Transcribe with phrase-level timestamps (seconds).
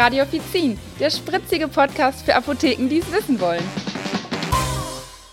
[0.00, 3.62] Radio Offizin, der spritzige Podcast für Apotheken, die es wissen wollen.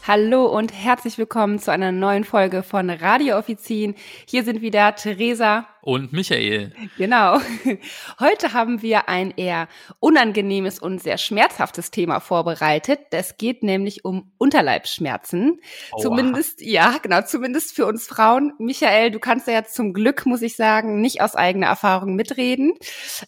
[0.05, 3.95] Hallo und herzlich willkommen zu einer neuen Folge von Radio Offizin.
[4.27, 6.73] Hier sind wieder Theresa und Michael.
[6.97, 7.39] Genau.
[8.19, 9.69] Heute haben wir ein eher
[10.01, 12.99] unangenehmes und sehr schmerzhaftes Thema vorbereitet.
[13.11, 15.61] Es geht nämlich um Unterleibsschmerzen.
[15.93, 16.01] Oha.
[16.01, 18.51] Zumindest, ja, genau, zumindest für uns Frauen.
[18.59, 22.73] Michael, du kannst ja jetzt zum Glück, muss ich sagen, nicht aus eigener Erfahrung mitreden.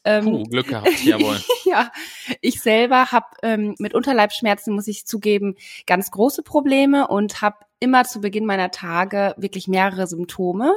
[0.04, 1.40] Ähm, Puh, Glück gehabt, jawohl.
[1.64, 1.94] ja,
[2.42, 5.56] ich selber habe ähm, mit Unterleibsschmerzen, muss ich zugeben,
[5.88, 10.74] ganz große Probleme und habe immer zu Beginn meiner Tage wirklich mehrere Symptome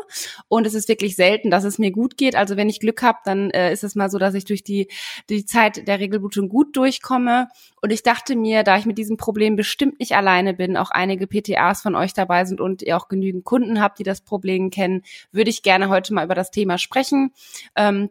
[0.48, 2.36] und es ist wirklich selten, dass es mir gut geht.
[2.36, 4.88] Also wenn ich Glück habe, dann äh, ist es mal so, dass ich durch die
[5.28, 7.48] die Zeit der Regelblutung gut durchkomme.
[7.80, 11.26] Und ich dachte mir, da ich mit diesem Problem bestimmt nicht alleine bin, auch einige
[11.26, 15.02] PTAs von euch dabei sind und ihr auch genügend Kunden habt, die das Problem kennen,
[15.32, 17.32] würde ich gerne heute mal über das Thema sprechen.
[17.76, 18.10] Ähm,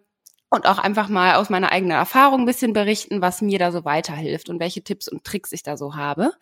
[0.54, 3.86] und auch einfach mal aus meiner eigenen Erfahrung ein bisschen berichten, was mir da so
[3.86, 6.34] weiterhilft und welche Tipps und Tricks ich da so habe.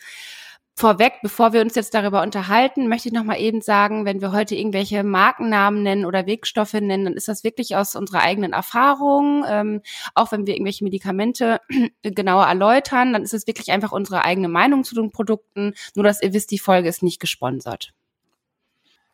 [0.80, 4.32] Vorweg, bevor wir uns jetzt darüber unterhalten, möchte ich noch mal eben sagen, wenn wir
[4.32, 9.44] heute irgendwelche Markennamen nennen oder Wirkstoffe nennen, dann ist das wirklich aus unserer eigenen Erfahrung.
[9.46, 9.82] Ähm,
[10.16, 11.60] auch wenn wir irgendwelche Medikamente
[12.02, 15.74] genauer erläutern, dann ist es wirklich einfach unsere eigene Meinung zu den Produkten.
[15.96, 17.92] Nur, dass ihr wisst, die Folge ist nicht gesponsert.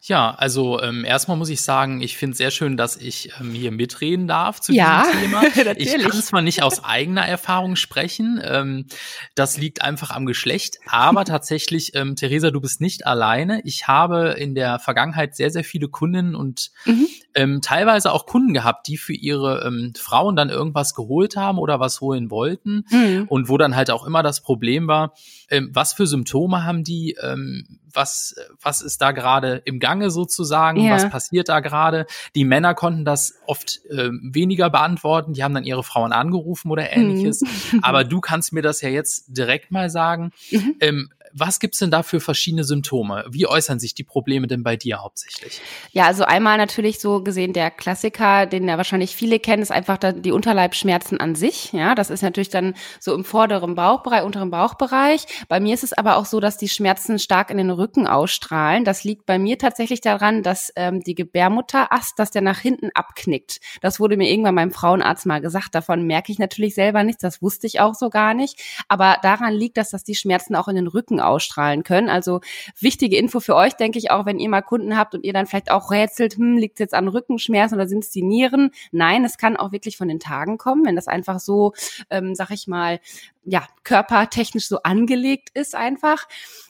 [0.08, 3.54] Ja, also ähm, erstmal muss ich sagen, ich finde es sehr schön, dass ich ähm,
[3.54, 5.42] hier mitreden darf zu ja, diesem Thema.
[5.56, 5.96] Natürlich.
[5.96, 8.86] Ich kann zwar nicht aus eigener Erfahrung sprechen, ähm,
[9.34, 13.62] das liegt einfach am Geschlecht, aber tatsächlich, ähm, Theresa, du bist nicht alleine.
[13.64, 17.08] Ich habe in der Vergangenheit sehr, sehr viele Kundinnen und mhm.
[17.34, 21.80] ähm, teilweise auch Kunden gehabt, die für ihre ähm, Frauen dann irgendwas geholt haben oder
[21.80, 23.26] was holen wollten mhm.
[23.28, 25.16] und wo dann halt auch immer das Problem war,
[25.50, 30.82] ähm, was für Symptome haben die, ähm, was, was ist da gerade im Gange sozusagen,
[30.82, 30.94] ja.
[30.94, 32.06] was passiert da gerade.
[32.36, 36.92] Die Männer konnten das oft äh, weniger beantworten, die haben dann ihre Frauen angerufen oder
[36.92, 37.42] ähnliches.
[37.42, 37.80] Mhm.
[37.84, 40.32] Aber du kannst mir das ja jetzt direkt mal sagen.
[40.52, 40.76] Mhm.
[40.80, 43.26] Ähm, was gibt's denn da für verschiedene Symptome?
[43.30, 45.60] Wie äußern sich die Probleme denn bei dir hauptsächlich?
[45.92, 49.98] Ja, also einmal natürlich so gesehen der Klassiker, den ja wahrscheinlich viele kennen, ist einfach
[49.98, 51.74] die Unterleibschmerzen an sich.
[51.74, 55.26] Ja, das ist natürlich dann so im vorderen Bauchbereich, unteren Bauchbereich.
[55.50, 58.86] Bei mir ist es aber auch so, dass die Schmerzen stark in den Rücken ausstrahlen.
[58.86, 63.60] Das liegt bei mir tatsächlich daran, dass ähm, die Gebärmutterast, dass der nach hinten abknickt.
[63.82, 65.76] Das wurde mir irgendwann meinem Frauenarzt mal gesagt.
[65.76, 67.22] Davon merke ich natürlich selber nichts.
[67.22, 68.58] Das wusste ich auch so gar nicht.
[68.88, 72.10] Aber daran liegt das, dass die Schmerzen auch in den Rücken ausstrahlen können.
[72.10, 72.42] Also
[72.80, 75.46] wichtige Info für euch, denke ich, auch wenn ihr mal Kunden habt und ihr dann
[75.46, 78.72] vielleicht auch rätselt, hm, liegt es jetzt an Rückenschmerzen oder sind es die Nieren?
[78.92, 81.74] Nein, es kann auch wirklich von den Tagen kommen, wenn das einfach so,
[82.10, 83.00] ähm, sag ich mal,
[83.46, 86.28] ja, körpertechnisch so angelegt ist einfach.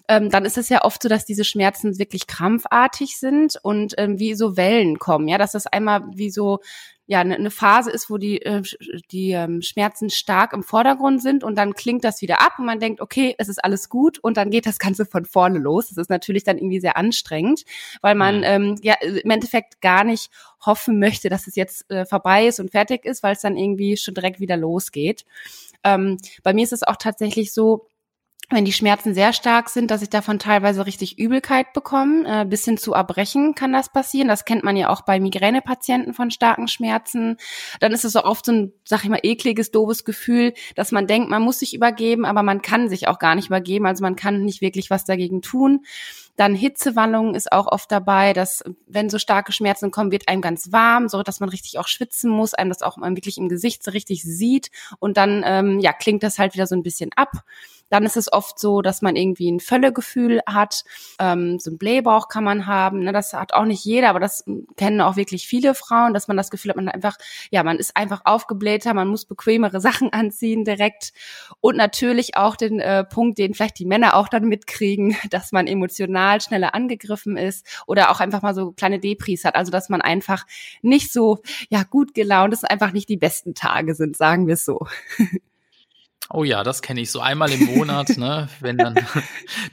[0.07, 4.19] Ähm, dann ist es ja oft so, dass diese Schmerzen wirklich krampfartig sind und ähm,
[4.19, 6.59] wie so Wellen kommen, ja, dass das einmal wie so
[7.07, 8.63] ja eine ne Phase ist, wo die äh,
[9.11, 12.79] die ähm, Schmerzen stark im Vordergrund sind und dann klingt das wieder ab und man
[12.79, 15.89] denkt, okay, es ist alles gut und dann geht das Ganze von vorne los.
[15.89, 17.63] Das ist natürlich dann irgendwie sehr anstrengend,
[18.01, 18.43] weil man mhm.
[18.43, 20.31] ähm, ja im Endeffekt gar nicht
[20.65, 23.97] hoffen möchte, dass es jetzt äh, vorbei ist und fertig ist, weil es dann irgendwie
[23.97, 25.25] schon direkt wieder losgeht.
[25.83, 27.87] Ähm, bei mir ist es auch tatsächlich so,
[28.49, 32.65] wenn die Schmerzen sehr stark sind, dass ich davon teilweise richtig Übelkeit bekomme, äh, bis
[32.65, 34.27] hin zu Erbrechen kann das passieren.
[34.27, 37.37] Das kennt man ja auch bei Migränepatienten von starken Schmerzen.
[37.79, 41.07] Dann ist es auch oft so ein, sag ich mal, ekliges, doofes Gefühl, dass man
[41.07, 43.85] denkt, man muss sich übergeben, aber man kann sich auch gar nicht übergeben.
[43.87, 45.85] Also man kann nicht wirklich was dagegen tun.
[46.35, 50.71] Dann Hitzewallungen ist auch oft dabei, dass wenn so starke Schmerzen kommen, wird einem ganz
[50.71, 53.91] warm, so dass man richtig auch schwitzen muss, einem das auch wirklich im Gesicht so
[53.91, 54.69] richtig sieht
[54.99, 57.43] und dann ähm, ja klingt das halt wieder so ein bisschen ab.
[57.95, 60.83] Dann ist es oft so, dass man irgendwie ein Völlegefühl hat.
[61.17, 63.05] Ähm, so ein Blähbauch kann man haben.
[63.05, 63.13] Ne?
[63.13, 64.43] Das hat auch nicht jeder, aber das
[64.75, 67.15] kennen auch wirklich viele Frauen, dass man das Gefühl hat, man einfach,
[67.51, 71.13] ja, man ist einfach aufgeblähter, man muss bequemere Sachen anziehen direkt.
[71.61, 75.65] Und natürlich auch den äh, Punkt, den vielleicht die Männer auch dann mitkriegen, dass man
[75.65, 79.55] emotional schneller angegriffen ist oder auch einfach mal so kleine Depris hat.
[79.55, 80.45] Also dass man einfach
[80.81, 81.37] nicht so
[81.69, 84.85] ja gut gelaunt ist, einfach nicht die besten Tage sind, sagen wir es so.
[86.35, 88.95] Oh ja, das kenne ich so einmal im Monat, ne, wenn dann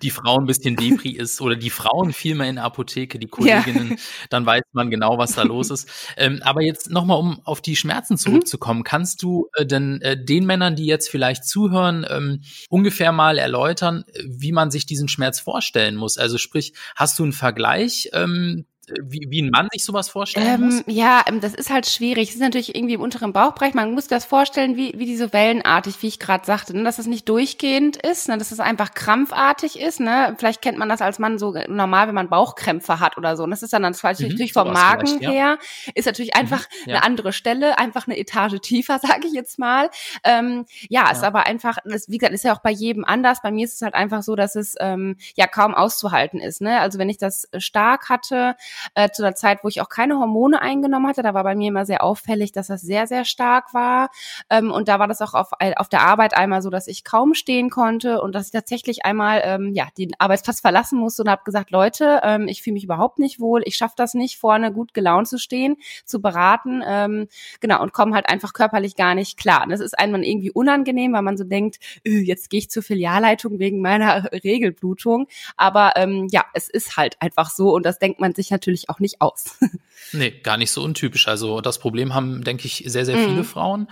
[0.03, 3.91] die Frau ein bisschen Depri ist oder die Frauen vielmehr in der Apotheke, die Kolleginnen,
[3.91, 3.97] ja.
[4.31, 5.91] dann weiß man genau, was da los ist.
[6.17, 8.19] Ähm, aber jetzt nochmal, um auf die Schmerzen mhm.
[8.19, 8.85] zurückzukommen, mhm.
[8.85, 14.05] kannst du äh, denn äh, den Männern, die jetzt vielleicht zuhören, ähm, ungefähr mal erläutern,
[14.25, 16.17] wie man sich diesen Schmerz vorstellen muss?
[16.17, 18.67] Also sprich, hast du einen Vergleich, ähm,
[19.00, 20.84] wie, wie ein Mann sich sowas vorstellen ähm, muss?
[20.87, 22.31] Ja, ähm, das ist halt schwierig.
[22.31, 23.75] Es ist natürlich irgendwie im unteren Bauchbereich.
[23.75, 26.82] Man muss das vorstellen, wie, wie diese wellenartig, wie ich gerade sagte, ne?
[26.82, 28.38] dass es nicht durchgehend ist, ne?
[28.38, 30.00] dass es einfach krampfartig ist.
[30.00, 30.34] Ne?
[30.38, 33.44] Vielleicht kennt man das als Mann so normal, wenn man Bauchkrämpfe hat oder so.
[33.44, 35.31] Und das ist dann, dann mhm, natürlich vom Magen ja.
[35.31, 35.58] her,
[35.94, 36.96] ist natürlich mhm, einfach mhm, ja.
[36.96, 39.90] eine andere Stelle, einfach eine Etage tiefer, sage ich jetzt mal.
[40.25, 43.43] Ähm, ja, ja, ist aber einfach, das, wie gesagt, ist ja auch bei jedem anders.
[43.43, 46.61] Bei mir ist es halt einfach so, dass es ähm, ja kaum auszuhalten ist.
[46.61, 46.81] Ne?
[46.81, 48.56] Also wenn ich das stark hatte,
[48.94, 51.22] äh, zu der Zeit, wo ich auch keine Hormone eingenommen hatte.
[51.22, 54.10] Da war bei mir immer sehr auffällig, dass das sehr, sehr stark war.
[54.50, 57.04] Ähm, und da war das auch auf, äh, auf der Arbeit einmal so, dass ich
[57.04, 61.28] kaum stehen konnte und dass ich tatsächlich einmal ähm, ja den Arbeitsplatz verlassen musste und
[61.28, 64.72] habe gesagt, Leute, ähm, ich fühle mich überhaupt nicht wohl, ich schaffe das nicht, vorne
[64.72, 67.28] gut gelaunt zu stehen, zu beraten, ähm,
[67.60, 69.64] genau, und komme halt einfach körperlich gar nicht klar.
[69.64, 72.82] Und das ist einem irgendwie unangenehm, weil man so denkt, äh, jetzt gehe ich zur
[72.82, 75.26] Filialleitung wegen meiner Regelblutung.
[75.56, 78.99] Aber ähm, ja, es ist halt einfach so und das denkt man sich natürlich auch
[79.00, 79.56] nicht aus.
[80.12, 81.28] nee, gar nicht so untypisch.
[81.28, 83.44] Also das Problem haben, denke ich, sehr, sehr viele mhm.
[83.44, 83.88] Frauen.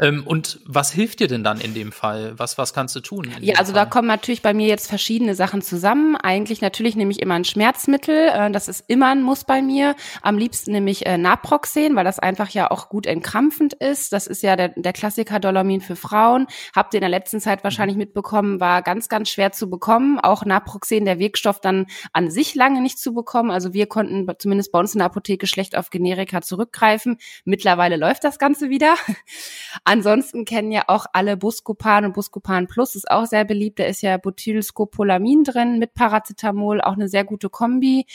[0.00, 2.34] Ähm, und was hilft dir denn dann in dem Fall?
[2.36, 3.30] Was, was kannst du tun?
[3.40, 3.84] Ja, also Fall?
[3.84, 6.16] da kommen natürlich bei mir jetzt verschiedene Sachen zusammen.
[6.16, 8.28] Eigentlich natürlich nehme ich immer ein Schmerzmittel.
[8.28, 9.96] Äh, das ist immer ein Muss bei mir.
[10.22, 14.12] Am liebsten nehme ich äh, Naproxen, weil das einfach ja auch gut entkrampfend ist.
[14.12, 16.46] Das ist ja der, der Klassiker Dolomin für Frauen.
[16.74, 20.18] Habt ihr in der letzten Zeit wahrscheinlich mitbekommen, war ganz, ganz schwer zu bekommen.
[20.20, 23.50] Auch Naproxen, der Wirkstoff dann an sich lange nicht zu bekommen.
[23.50, 27.18] Also wir konnten zumindest bei uns in der Apotheke schlecht auf Generika zurückgreifen.
[27.44, 28.94] Mittlerweile läuft das Ganze wieder.
[29.84, 33.78] Ansonsten kennen ja auch alle Buscopan und Buscopan Plus ist auch sehr beliebt.
[33.78, 38.06] Da ist ja Butylscopolamin drin mit Paracetamol, auch eine sehr gute Kombi.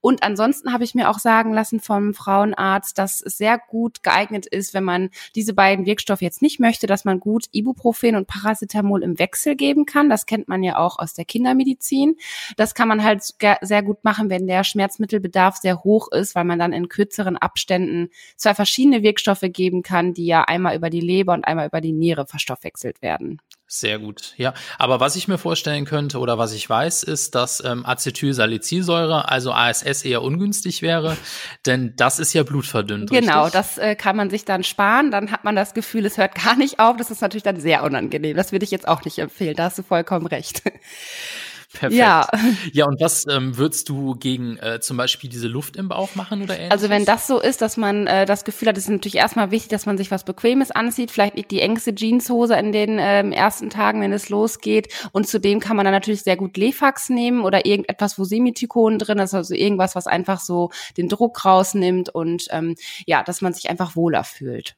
[0.00, 4.46] Und ansonsten habe ich mir auch sagen lassen vom Frauenarzt, dass es sehr gut geeignet
[4.46, 9.02] ist, wenn man diese beiden Wirkstoffe jetzt nicht möchte, dass man gut Ibuprofen und Paracetamol
[9.02, 10.10] im Wechsel geben kann.
[10.10, 12.16] Das kennt man ja auch aus der Kindermedizin.
[12.56, 16.58] Das kann man halt sehr gut machen, wenn der Schmerzmittelbedarf sehr hoch ist, weil man
[16.58, 21.34] dann in kürzeren Abständen zwei verschiedene Wirkstoffe geben kann, die ja einmal über die Leber
[21.34, 23.38] und einmal über die Niere verstoffwechselt werden.
[23.70, 24.54] Sehr gut, ja.
[24.78, 29.52] Aber was ich mir vorstellen könnte oder was ich weiß, ist, dass ähm, Acetylsalicylsäure, also
[29.52, 31.18] ASS, eher ungünstig wäre,
[31.66, 33.10] denn das ist ja blutverdünnt.
[33.10, 33.52] Genau, richtig?
[33.52, 35.10] das äh, kann man sich dann sparen.
[35.10, 36.96] Dann hat man das Gefühl, es hört gar nicht auf.
[36.96, 38.34] Das ist natürlich dann sehr unangenehm.
[38.38, 39.54] Das würde ich jetzt auch nicht empfehlen.
[39.54, 40.62] Da hast du vollkommen recht.
[41.72, 41.94] Perfekt.
[41.94, 42.26] Ja.
[42.72, 46.42] ja, und was ähm, würdest du gegen äh, zum Beispiel diese Luft im Bauch machen
[46.42, 46.72] oder ähnliches?
[46.72, 49.68] Also wenn das so ist, dass man äh, das Gefühl hat, ist natürlich erstmal wichtig,
[49.68, 53.68] dass man sich was Bequemes anzieht, vielleicht nicht die engste Jeanshose in den ähm, ersten
[53.68, 54.88] Tagen, wenn es losgeht.
[55.12, 59.18] Und zudem kann man dann natürlich sehr gut Lefax nehmen oder irgendetwas, wo Semithikon drin
[59.18, 62.76] ist, also irgendwas, was einfach so den Druck rausnimmt und ähm,
[63.06, 64.76] ja, dass man sich einfach wohler fühlt.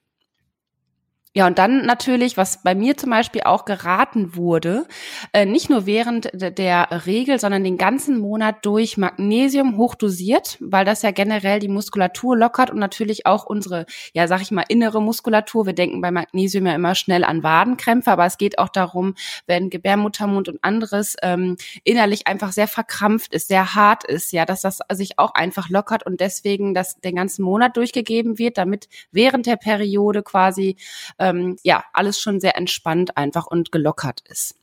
[1.33, 4.89] Ja, und dann natürlich, was bei mir zum Beispiel auch geraten wurde,
[5.33, 11.03] äh, nicht nur während der Regel, sondern den ganzen Monat durch Magnesium hochdosiert, weil das
[11.03, 15.67] ja generell die Muskulatur lockert und natürlich auch unsere, ja, sag ich mal, innere Muskulatur.
[15.67, 19.15] Wir denken bei Magnesium ja immer schnell an Wadenkrämpfe, aber es geht auch darum,
[19.47, 24.63] wenn Gebärmuttermund und anderes ähm, innerlich einfach sehr verkrampft ist, sehr hart ist, ja, dass
[24.63, 29.47] das sich auch einfach lockert und deswegen das den ganzen Monat durchgegeben wird, damit während
[29.47, 30.75] der Periode quasi
[31.21, 34.57] ähm, ja alles schon sehr entspannt einfach und gelockert ist.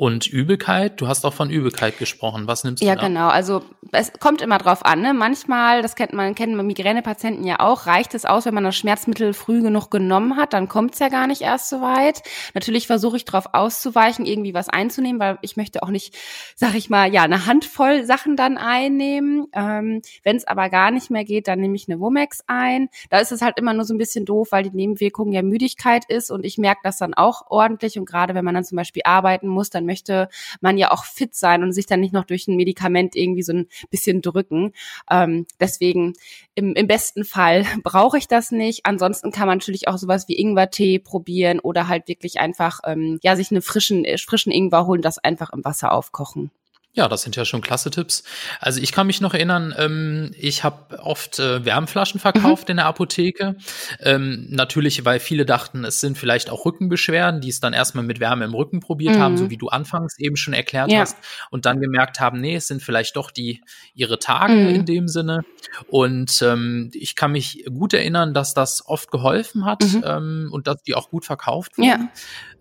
[0.00, 2.46] Und Übelkeit, du hast auch von Übelkeit gesprochen.
[2.46, 3.06] Was nimmst du Ja, da?
[3.06, 3.28] genau.
[3.28, 3.62] Also
[3.92, 5.02] es kommt immer drauf an.
[5.02, 5.12] Ne?
[5.12, 9.34] Manchmal, das kennt man, kennen Migränepatienten ja auch, reicht es aus, wenn man das Schmerzmittel
[9.34, 12.22] früh genug genommen hat, dann kommt es ja gar nicht erst so weit.
[12.54, 16.16] Natürlich versuche ich darauf auszuweichen, irgendwie was einzunehmen, weil ich möchte auch nicht,
[16.56, 19.48] sag ich mal, ja, eine Handvoll Sachen dann einnehmen.
[19.52, 22.88] Ähm, wenn es aber gar nicht mehr geht, dann nehme ich eine Womex ein.
[23.10, 26.06] Da ist es halt immer nur so ein bisschen doof, weil die Nebenwirkung ja Müdigkeit
[26.08, 29.02] ist und ich merke das dann auch ordentlich und gerade wenn man dann zum Beispiel
[29.04, 30.28] arbeiten muss, dann möchte
[30.60, 33.52] man ja auch fit sein und sich dann nicht noch durch ein Medikament irgendwie so
[33.52, 34.72] ein bisschen drücken.
[35.10, 36.14] Ähm, deswegen
[36.54, 38.86] im, im besten Fall brauche ich das nicht.
[38.86, 43.34] Ansonsten kann man natürlich auch sowas wie Ingwertee probieren oder halt wirklich einfach ähm, ja
[43.34, 46.50] sich eine frischen frischen Ingwer holen, das einfach im Wasser aufkochen.
[46.92, 48.24] Ja, das sind ja schon klasse Tipps.
[48.58, 52.72] Also ich kann mich noch erinnern, ähm, ich habe oft äh, Wärmflaschen verkauft mhm.
[52.72, 53.54] in der Apotheke.
[54.00, 58.18] Ähm, natürlich, weil viele dachten, es sind vielleicht auch Rückenbeschwerden, die es dann erstmal mit
[58.18, 59.20] Wärme im Rücken probiert mhm.
[59.20, 61.00] haben, so wie du anfangs eben schon erklärt ja.
[61.00, 61.16] hast,
[61.50, 63.62] und dann gemerkt haben, nee, es sind vielleicht doch die
[63.94, 64.74] ihre Tage mhm.
[64.74, 65.42] in dem Sinne.
[65.86, 70.02] Und ähm, ich kann mich gut erinnern, dass das oft geholfen hat mhm.
[70.04, 71.88] ähm, und dass die auch gut verkauft wurden.
[71.88, 72.08] Ja.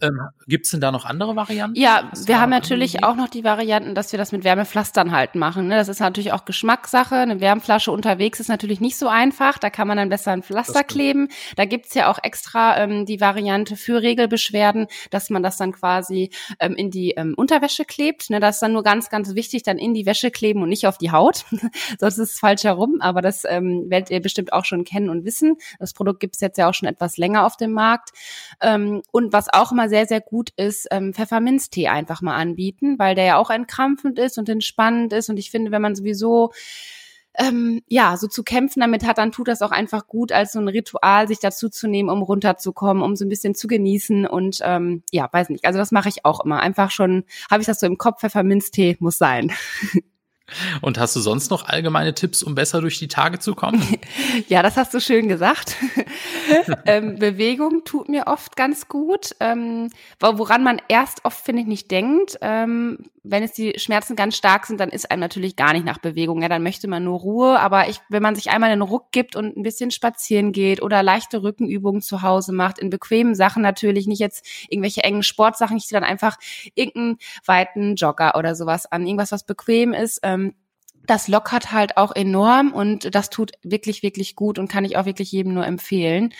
[0.01, 1.79] Ähm, Gibt es denn da noch andere Varianten?
[1.79, 5.67] Ja, wir haben natürlich auch noch die Varianten, dass wir das mit Wärmepflastern halt machen.
[5.67, 5.75] Ne?
[5.75, 7.15] Das ist natürlich auch Geschmackssache.
[7.15, 9.57] Eine Wärmflasche unterwegs ist natürlich nicht so einfach.
[9.57, 11.27] Da kann man dann besser ein Pflaster kleben.
[11.55, 16.31] Da gibt's ja auch extra ähm, die Variante für Regelbeschwerden, dass man das dann quasi
[16.59, 18.29] ähm, in die ähm, Unterwäsche klebt.
[18.29, 18.39] Ne?
[18.39, 20.97] Das ist dann nur ganz, ganz wichtig, dann in die Wäsche kleben und nicht auf
[20.97, 21.45] die Haut.
[21.99, 22.97] Sonst ist es falsch herum.
[23.01, 25.57] Aber das ähm, werdet ihr bestimmt auch schon kennen und wissen.
[25.79, 28.11] Das Produkt gibt's jetzt ja auch schon etwas länger auf dem Markt.
[28.61, 33.15] Ähm, und was auch immer sehr, sehr gut ist, ähm, Pfefferminztee einfach mal anbieten, weil
[33.15, 35.29] der ja auch entkrampfend ist und entspannend ist.
[35.29, 36.51] Und ich finde, wenn man sowieso
[37.37, 40.59] ähm, ja, so zu kämpfen damit hat, dann tut das auch einfach gut, als so
[40.59, 44.59] ein Ritual sich dazu zu nehmen, um runterzukommen, um so ein bisschen zu genießen und
[44.61, 45.65] ähm, ja, weiß nicht.
[45.65, 46.59] Also das mache ich auch immer.
[46.59, 49.51] Einfach schon, habe ich das so im Kopf, Pfefferminztee muss sein.
[50.81, 53.81] Und hast du sonst noch allgemeine Tipps, um besser durch die Tage zu kommen?
[54.47, 55.75] ja, das hast du schön gesagt.
[56.85, 59.89] ähm, Bewegung tut mir oft ganz gut, ähm,
[60.19, 62.37] woran man erst oft, finde ich, nicht denkt.
[62.41, 65.97] Ähm, wenn es die Schmerzen ganz stark sind, dann ist einem natürlich gar nicht nach
[65.97, 66.41] Bewegung.
[66.41, 67.59] Ja, dann möchte man nur Ruhe.
[67.59, 71.03] Aber ich, wenn man sich einmal einen Ruck gibt und ein bisschen spazieren geht oder
[71.03, 75.87] leichte Rückenübungen zu Hause macht, in bequemen Sachen natürlich, nicht jetzt irgendwelche engen Sportsachen, ich
[75.87, 76.37] ziehe dann einfach
[76.75, 80.19] irgendeinen weiten Jogger oder sowas an, irgendwas, was bequem ist.
[80.23, 80.53] Ähm,
[81.09, 85.05] das lockert halt auch enorm und das tut wirklich, wirklich gut und kann ich auch
[85.05, 86.33] wirklich jedem nur empfehlen.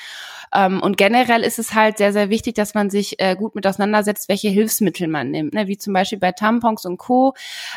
[0.53, 3.65] Ähm, und generell ist es halt sehr, sehr wichtig, dass man sich äh, gut mit
[3.67, 5.67] auseinandersetzt, welche Hilfsmittel man nimmt, ne?
[5.67, 7.33] wie zum Beispiel bei Tampons und Co.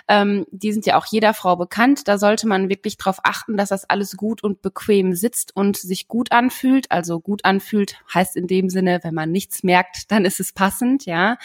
[0.08, 2.08] Ähm, die sind ja auch jeder Frau bekannt.
[2.08, 6.08] Da sollte man wirklich darauf achten, dass das alles gut und bequem sitzt und sich
[6.08, 6.90] gut anfühlt.
[6.90, 11.06] Also gut anfühlt heißt in dem Sinne, wenn man nichts merkt, dann ist es passend,
[11.06, 11.36] ja.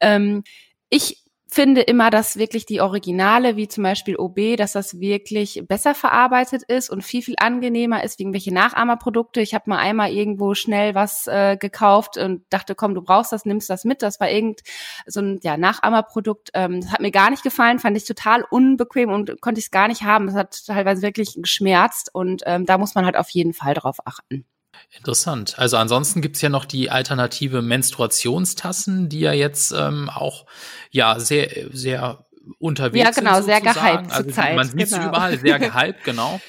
[0.00, 0.42] Ähm,
[0.88, 1.21] ich
[1.52, 6.62] finde immer, dass wirklich die Originale, wie zum Beispiel OB, dass das wirklich besser verarbeitet
[6.62, 9.40] ist und viel, viel angenehmer ist wie irgendwelche Nachahmerprodukte.
[9.40, 13.44] Ich habe mal einmal irgendwo schnell was äh, gekauft und dachte, komm, du brauchst das,
[13.44, 14.02] nimmst das mit.
[14.02, 14.62] Das war irgend
[15.06, 16.50] so ein ja, Nachahmerprodukt.
[16.54, 19.70] Ähm, das hat mir gar nicht gefallen, fand ich total unbequem und konnte ich es
[19.70, 20.26] gar nicht haben.
[20.26, 23.98] Das hat teilweise wirklich geschmerzt und ähm, da muss man halt auf jeden Fall drauf
[24.06, 24.46] achten.
[24.96, 25.58] Interessant.
[25.58, 30.46] Also ansonsten gibt's ja noch die alternative Menstruationstassen, die ja jetzt ähm, auch
[30.90, 32.26] ja sehr, sehr
[32.58, 33.24] unterwegs sind.
[33.24, 34.56] Ja, genau, sind, sehr gehypt also, Zeit.
[34.56, 35.08] Man sieht genau.
[35.08, 36.40] überall, sehr gehypt, genau.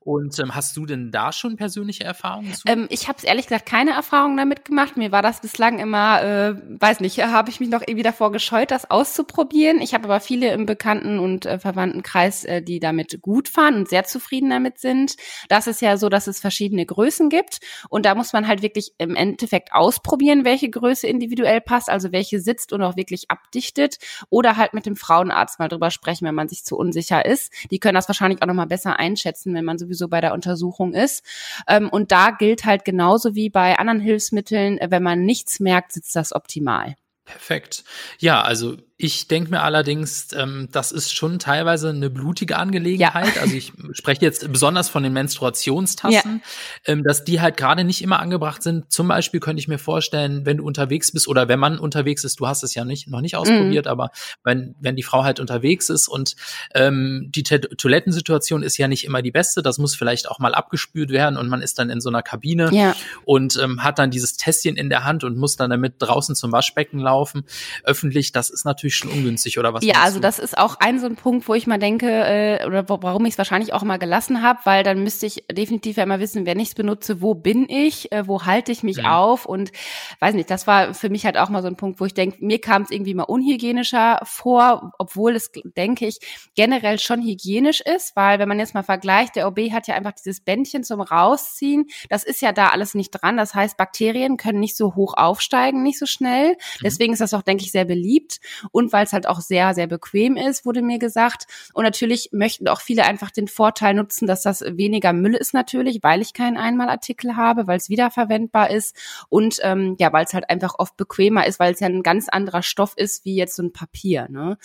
[0.00, 2.62] Und ähm, hast du denn da schon persönliche Erfahrungen zu?
[2.66, 4.96] Ähm, ich habe ehrlich gesagt keine Erfahrungen damit gemacht.
[4.96, 8.70] Mir war das bislang immer, äh, weiß nicht, habe ich mich noch irgendwie davor gescheut,
[8.70, 9.80] das auszuprobieren.
[9.80, 13.88] Ich habe aber viele im Bekannten- und äh, Verwandtenkreis, äh, die damit gut fahren und
[13.88, 15.16] sehr zufrieden damit sind.
[15.48, 18.92] Das ist ja so, dass es verschiedene Größen gibt und da muss man halt wirklich
[18.98, 23.98] im Endeffekt ausprobieren, welche Größe individuell passt, also welche sitzt und auch wirklich abdichtet
[24.30, 27.52] oder halt mit dem Frauenarzt mal drüber sprechen, wenn man sich zu unsicher ist.
[27.70, 30.92] Die können das wahrscheinlich auch noch mal besser einschätzen, wenn man sowieso bei der Untersuchung
[30.94, 31.24] ist.
[31.66, 35.92] Ähm, und da gilt halt genauso wie bei anderen Hilfsmitteln, äh, wenn man nichts merkt,
[35.92, 36.94] sitzt das optimal.
[37.24, 37.84] Perfekt.
[38.18, 43.34] Ja, also ich denke mir allerdings, ähm, das ist schon teilweise eine blutige Angelegenheit.
[43.34, 43.42] Ja.
[43.42, 46.92] Also ich spreche jetzt besonders von den Menstruationstassen, ja.
[46.92, 48.92] ähm, dass die halt gerade nicht immer angebracht sind.
[48.92, 52.38] Zum Beispiel könnte ich mir vorstellen, wenn du unterwegs bist oder wenn man unterwegs ist,
[52.38, 53.90] du hast es ja nicht noch nicht ausprobiert, mhm.
[53.90, 54.10] aber
[54.44, 56.36] wenn wenn die Frau halt unterwegs ist und
[56.74, 61.10] ähm, die Toilettensituation ist ja nicht immer die beste, das muss vielleicht auch mal abgespült
[61.10, 62.94] werden und man ist dann in so einer Kabine ja.
[63.24, 66.52] und ähm, hat dann dieses Tässchen in der Hand und muss dann damit draußen zum
[66.52, 67.44] Waschbecken laufen.
[67.82, 69.84] Öffentlich, das ist natürlich natürlich schon ungünstig, oder was?
[69.84, 72.88] Ja, also das ist auch ein so ein Punkt, wo ich mal denke, äh, oder
[72.88, 76.20] warum ich es wahrscheinlich auch mal gelassen habe, weil dann müsste ich definitiv ja immer
[76.20, 79.18] wissen, wenn ich es benutze, wo bin ich, äh, wo halte ich mich ja.
[79.18, 79.72] auf und
[80.20, 82.44] weiß nicht, das war für mich halt auch mal so ein Punkt, wo ich denke,
[82.44, 86.18] mir kam es irgendwie mal unhygienischer vor, obwohl es, denke ich,
[86.54, 90.12] generell schon hygienisch ist, weil wenn man jetzt mal vergleicht, der OB hat ja einfach
[90.12, 94.60] dieses Bändchen zum Rausziehen, das ist ja da alles nicht dran, das heißt, Bakterien können
[94.60, 96.56] nicht so hoch aufsteigen, nicht so schnell, mhm.
[96.82, 98.40] deswegen ist das auch, denke ich, sehr beliebt
[98.74, 101.46] und weil es halt auch sehr, sehr bequem ist, wurde mir gesagt.
[101.74, 106.02] Und natürlich möchten auch viele einfach den Vorteil nutzen, dass das weniger Müll ist natürlich,
[106.02, 108.96] weil ich keinen Einmalartikel habe, weil es wiederverwendbar ist
[109.28, 112.28] und ähm, ja, weil es halt einfach oft bequemer ist, weil es ja ein ganz
[112.28, 114.26] anderer Stoff ist wie jetzt so ein Papier.
[114.28, 114.58] Ne?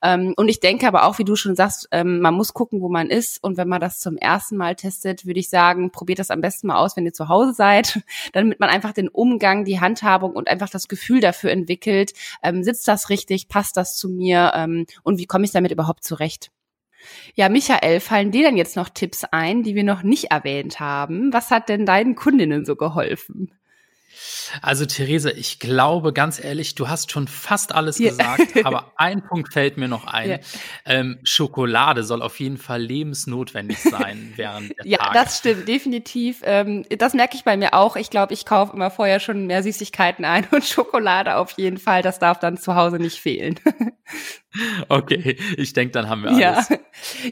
[0.00, 2.88] Ähm, und ich denke aber auch, wie du schon sagst, ähm, man muss gucken, wo
[2.88, 3.42] man ist.
[3.42, 6.68] Und wenn man das zum ersten Mal testet, würde ich sagen, probiert das am besten
[6.68, 8.00] mal aus, wenn ihr zu Hause seid,
[8.32, 12.12] damit man einfach den Umgang, die Handhabung und einfach das Gefühl dafür entwickelt,
[12.44, 16.04] ähm, sitzt das richtig, passt das zu mir ähm, und wie komme ich damit überhaupt
[16.04, 16.50] zurecht?
[17.34, 21.32] Ja, Michael, fallen dir denn jetzt noch Tipps ein, die wir noch nicht erwähnt haben?
[21.32, 23.54] Was hat denn deinen Kundinnen so geholfen?
[24.62, 28.10] Also Therese, ich glaube ganz ehrlich, du hast schon fast alles yeah.
[28.10, 30.28] gesagt, aber ein Punkt fällt mir noch ein.
[30.28, 30.40] Yeah.
[30.84, 35.14] Ähm, Schokolade soll auf jeden Fall lebensnotwendig sein während der Ja, Tage.
[35.14, 36.40] das stimmt, definitiv.
[36.44, 37.96] Ähm, das merke ich bei mir auch.
[37.96, 42.02] Ich glaube, ich kaufe immer vorher schon mehr Süßigkeiten ein und Schokolade auf jeden Fall.
[42.02, 43.60] Das darf dann zu Hause nicht fehlen.
[44.88, 46.68] Okay, ich denke, dann haben wir alles.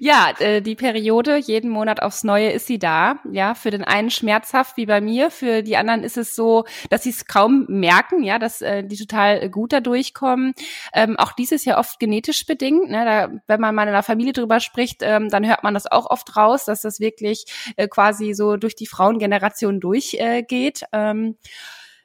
[0.00, 3.16] Ja, ja äh, die Periode, jeden Monat aufs Neue ist sie da.
[3.31, 7.04] Ja, für den einen schmerzhaft wie bei mir, für die anderen ist es so, dass
[7.04, 10.54] sie es kaum merken, ja, dass äh, die total gut da durchkommen.
[10.93, 12.90] Ähm, auch dies ist ja oft genetisch bedingt.
[12.90, 13.04] Ne?
[13.04, 16.07] Da, wenn man mal in der Familie drüber spricht, ähm, dann hört man das auch
[16.11, 20.83] oft raus, dass das wirklich äh, quasi so durch die Frauengeneration durchgeht.
[20.93, 21.37] Äh, ähm,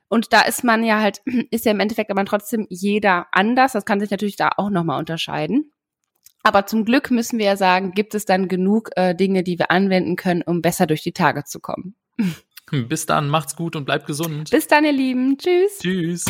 [0.10, 3.72] und da ist man ja halt, ist ja im Endeffekt aber trotzdem jeder anders.
[3.72, 5.72] Das kann sich natürlich da auch nochmal unterscheiden.
[6.44, 9.72] Aber zum Glück müssen wir ja sagen, gibt es dann genug äh, Dinge, die wir
[9.72, 11.96] anwenden können, um besser durch die Tage zu kommen.
[12.72, 14.50] Bis dann, macht's gut und bleibt gesund.
[14.52, 15.38] Bis dann, ihr Lieben.
[15.38, 15.80] Tschüss.
[15.80, 16.26] Tschüss.